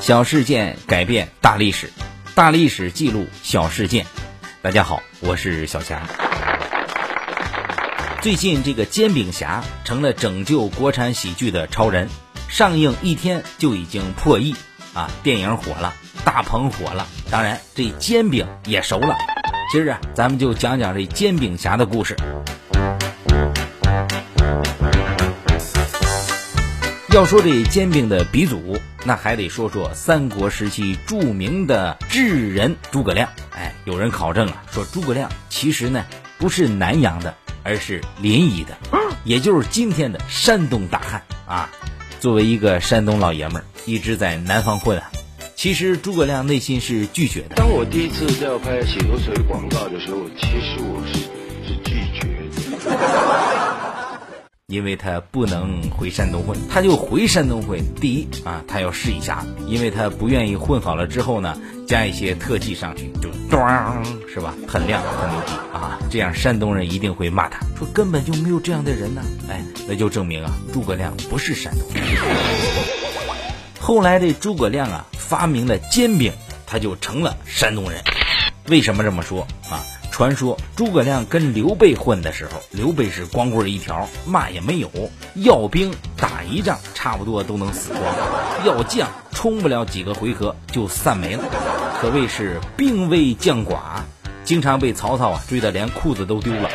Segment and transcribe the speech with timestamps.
[0.00, 1.92] 小事件改变大历史，
[2.34, 4.06] 大历史记录小事件。
[4.62, 6.08] 大家好，我是小霞。
[8.22, 12.08] 最近这个煎饼侠成了拯救国产喜剧的超人，
[12.48, 14.56] 上映一天就已经破亿
[14.94, 15.10] 啊！
[15.22, 15.94] 电影火了，
[16.24, 19.14] 大鹏火了，当然这煎饼也熟了。
[19.70, 22.16] 今儿啊，咱们就讲讲这煎饼侠的故事。
[27.10, 33.28] 要说这煎饼的鼻祖，那还得说说三国时期著名的智人诸葛亮。
[33.54, 36.06] 哎，有人考证啊，说诸葛亮其实呢
[36.38, 38.78] 不是南阳的，而是临沂的，
[39.24, 41.68] 也就是今天的山东大汉啊。
[42.20, 45.10] 作为一个山东老爷们儿，一直在南方混啊。
[45.58, 47.56] 其实诸葛亮内心是拒绝的。
[47.56, 51.14] 当我第一次要拍洗头水广告的时候，其实我是
[51.66, 52.28] 是拒绝
[52.88, 54.20] 的。
[54.70, 57.80] 因为他不能回山东混，他就回山东混。
[57.96, 64.54] 第一啊，他要试一下，因为他不愿意混好了之后呢，加一些特技上去，就咣，是吧？
[64.68, 65.98] 很亮，很牛逼啊！
[66.08, 69.20] 这样山东人一定会骂他，说根本就没有这样的人呢。
[69.50, 72.04] 哎，那就证明啊，诸葛亮不是山东人。
[73.80, 76.32] 后来这诸葛亮啊，发明了煎饼，
[76.66, 78.02] 他就成了山东人。
[78.68, 79.84] 为什么这么说啊？
[80.10, 84.90] 传说诸葛亮跟刘备混的时候，刘备是光棍一条，嘛也没有，
[85.34, 88.02] 要兵打一仗差不多都能死光，
[88.66, 91.44] 要将冲不了几个回合就散没了，
[92.00, 94.00] 可谓是兵未将寡，
[94.44, 96.68] 经常被曹操啊追得连裤子都丢了。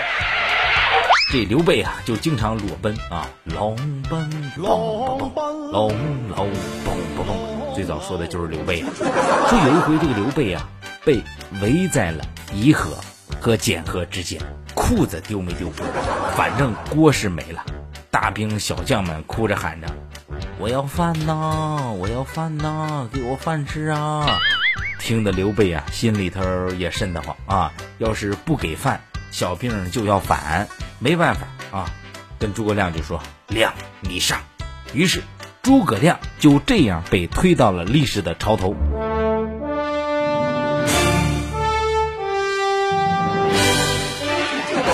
[1.32, 3.76] 这刘备啊就经常裸奔啊，龙
[4.10, 5.90] 奔龙奔龙
[6.30, 6.50] 龙
[6.86, 8.90] 蹦蹦蹦，最早说的就是刘备啊。
[9.50, 10.70] 说有一回这个刘备啊
[11.04, 11.22] 被
[11.62, 12.96] 围在了沂河。
[13.42, 14.42] 和简河之间，
[14.74, 15.70] 裤子丢没丢，
[16.34, 17.62] 反正锅是没了。
[18.10, 19.88] 大兵小将们哭着喊着
[20.60, 24.40] ：“我要饭呐，我要饭呐，给我饭吃啊！”
[24.98, 27.74] 听得刘备啊，心里头也瘆得慌啊。
[27.98, 30.66] 要是不给饭，小兵就要反，
[31.00, 31.48] 没办法
[31.78, 31.92] 啊，
[32.40, 34.40] 跟诸葛亮就说：“亮，你上。”
[34.94, 35.22] 于是
[35.64, 38.76] 诸葛亮就这样被推到了历史的潮头。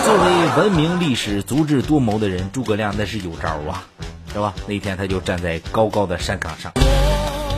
[0.06, 3.84] 作为闻名历史、足智多谋的人，诸葛亮那是有招啊，
[4.32, 4.54] 是吧？
[4.68, 6.72] 那天他就站在高高的山岗上，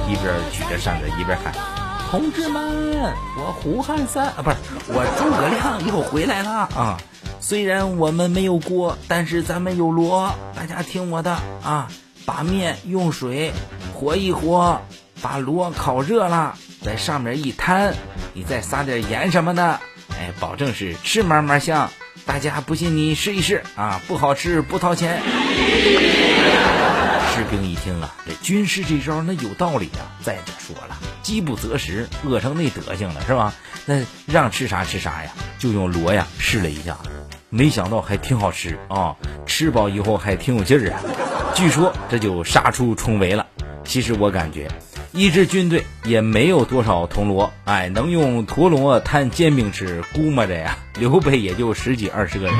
[0.07, 1.53] 一边举着扇子，一边喊
[2.09, 4.55] ：“同志们，我胡汉三啊，不是
[4.87, 6.97] 我诸葛亮又回来了啊！
[7.41, 11.89] 虽然我们没有锅，但是咱们有锣，大家听我的啊！
[12.25, 13.51] 把面用水
[13.93, 14.81] 和一和，
[15.21, 17.93] 把螺烤热了，在上面一摊，
[18.33, 21.89] 你再撒点盐什么的，哎，保证是吃嘛嘛香。”
[22.23, 25.21] 大家不信你试一试啊，不好吃不掏钱。
[27.33, 30.05] 士兵一听啊，这军师这招那有道理啊。
[30.21, 33.55] 再者说了，饥不择食，饿成那德行了是吧？
[33.85, 36.95] 那让吃啥吃啥呀，就用螺呀试了一下，
[37.49, 39.15] 没想到还挺好吃啊。
[39.47, 41.01] 吃饱以后还挺有劲儿啊。
[41.55, 43.45] 据说这就杀出重围了。
[43.83, 44.67] 其实我感觉。
[45.13, 52.55] 一支军队也没有多少铜锣，哎，能用陀螺摊煎饼吃，估摸着呀， 刘备也就十几二十个人。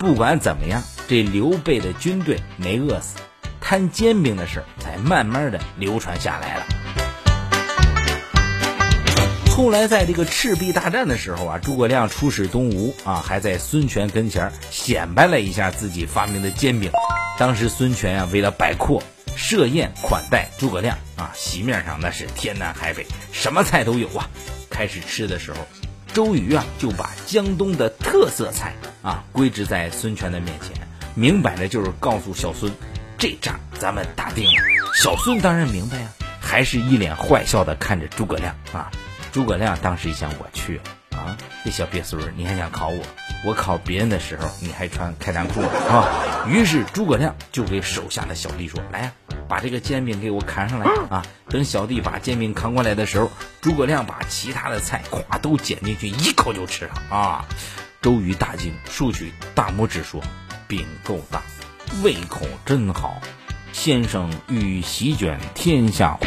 [0.00, 3.18] 不管怎么样，这刘备的军队没饿死，
[3.60, 6.66] 摊煎饼的事才慢慢的流传下来了。
[9.56, 16.90] 后来在这个赤壁大战的时候啊，诸葛亮出使东吴啊，还在孙权跟前显摆了一下自己发明的煎饼。
[17.38, 19.02] 当时孙权啊，为了摆阔。
[19.34, 24.28] 设宴款待诸葛亮啊，席面上那是天南海北，什么菜都有啊。
[24.68, 25.58] 开始吃的时候，
[26.12, 32.70] 周瑜啊就把江东的特色菜啊归置在孙权的面前，明摆着就是告诉小孙，
[33.16, 34.52] 这仗咱们打定了。
[35.02, 36.08] 小孙当然明白呀，
[36.40, 38.90] 还是一脸坏笑的看着诸葛亮啊。
[39.36, 40.80] 诸葛亮当时一想，我去
[41.10, 43.02] 啊，这小鳖孙儿，你还想考我？
[43.44, 46.46] 我考别人的时候，你还穿开裆裤啊？
[46.48, 49.12] 于是诸葛亮就给手下的小弟说：“来呀。”
[49.46, 51.22] 把这个煎饼给我扛上来啊！
[51.50, 53.30] 等小弟把煎饼扛过来的时候，
[53.60, 57.44] 诸葛亮把其他的菜咵都捡进去，一口就吃了啊！
[58.00, 60.22] 周瑜大惊，竖起大拇指说
[60.66, 61.42] ：“饼够大，
[62.02, 63.20] 胃口真好，
[63.74, 66.24] 先生欲席卷天下乎？”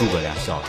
[0.00, 0.66] 诸葛亮笑了。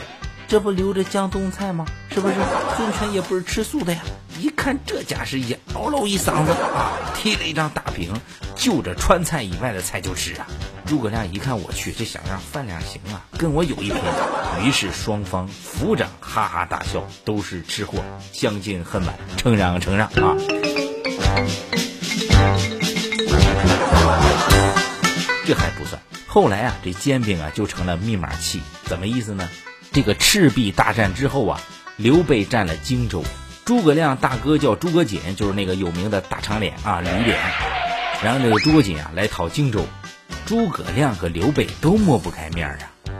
[0.53, 1.83] 这不留着江东菜吗？
[2.11, 2.35] 是不是？
[2.77, 4.03] 孙权也不是吃素的呀。
[4.39, 8.13] 一看这架势也嗷喽一嗓子啊，提了一张大饼，
[8.55, 10.45] 就着川菜以外的菜就吃啊。
[10.85, 13.97] 诸葛亮一看，我去，这小样饭量行啊，跟我有一拼。
[14.61, 20.37] 于是双方抚掌哈哈大笑，都是吃货，相敬恨晚，承让承让啊。
[25.47, 28.61] 这还不算，后来啊，这煎饼啊就成了密码器。
[28.85, 29.49] 怎么意思呢？
[29.93, 31.61] 这个赤壁大战之后啊，
[31.97, 33.23] 刘备占了荆州，
[33.63, 37.39] 诸葛亮大哥叫诸葛瑾，就是那个有名的大长脸啊，吕脸。
[38.23, 39.85] 然后这个诸葛瑾啊来讨荆州，
[40.47, 42.79] 诸葛亮和刘备都抹不开面啊，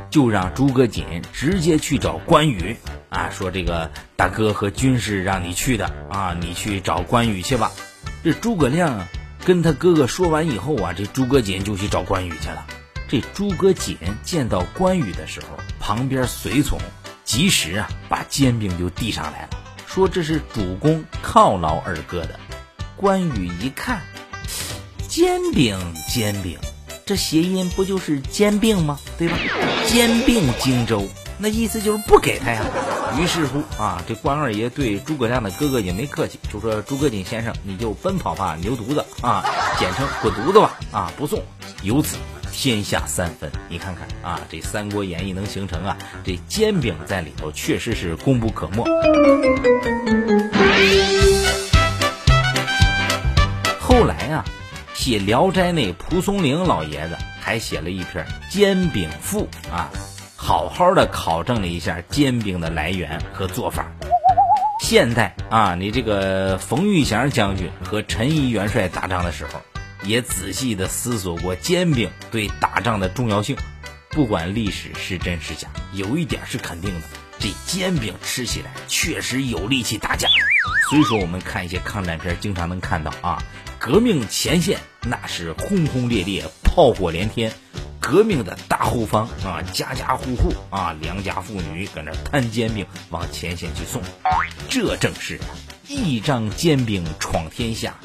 [0.10, 2.76] 就让诸葛瑾直接去找关羽
[3.10, 7.72] 啊，说这个大哥和军师让你去的啊，你去找关羽去吧。
[8.24, 9.08] 这诸葛亮。
[9.46, 12.66] 跟他哥哥说完以后啊，这诸葛瑾就去找关羽去了。
[13.10, 16.80] 这诸葛瑾见到关羽的时候，旁边随从
[17.26, 19.50] 及时啊把煎饼就递上来了，
[19.86, 22.40] 说这是主公犒劳二哥的。
[22.96, 24.02] 关羽一看，
[25.10, 25.78] 煎饼
[26.08, 26.58] 煎饼，
[27.06, 28.98] 这谐音不就是煎饼吗？
[29.18, 29.38] 对吧？
[29.86, 31.06] 兼并荆州，
[31.38, 32.64] 那意思就是不给他呀。
[33.20, 39.44] 于是乎啊，这关二爷对诸葛亮的哥哥也没客气，就说：“诸葛瑾先生，你就奔跑吧，牛犊子啊，
[39.78, 41.44] 简称滚犊子吧啊，不送。”
[41.84, 42.16] 由此
[42.54, 43.52] 天下三分。
[43.68, 48.86] 你看看啊，这《三国演义》能形成啊，这煎饼在里头确实是功不可没。
[53.82, 54.46] 后来啊，
[54.94, 59.90] 写《聊斋》那蒲松龄老爷子还写了一篇《煎饼赋》啊。
[60.36, 63.92] 好好的考证了一下煎饼的来源和做法。
[64.82, 69.62] 现代啊，你这个冯玉祥将军和陈毅元帅打仗的时候，
[70.06, 73.58] 也仔细的思索过煎饼对打仗的重要性。
[74.10, 77.08] 不管历史是真是假，有一点是肯定的，
[77.40, 80.28] 这煎饼吃起来确实有力气打架。
[80.90, 83.44] 所以说，我们看一些抗战片，经常能看到啊，
[83.80, 87.52] 革命前线那是轰轰烈烈，炮火连天。
[88.00, 94.02] 革命的大后方啊，家家户户啊，良家妇女搁那摊煎饼往前线去送，
[94.70, 95.40] 这正是
[95.88, 97.96] 一张煎饼闯天下，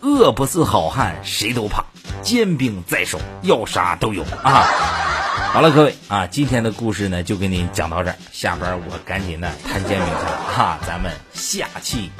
[0.00, 1.84] 饿不死好汉谁都怕，
[2.22, 4.64] 煎饼在手要啥都有啊！
[5.52, 12.10] 好了，各位啊，今天的故事呢就给您讲到这儿，下班我赶紧的摊煎饼去了哈，咱们下期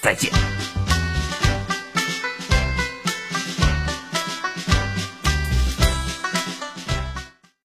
[0.00, 0.30] 再见。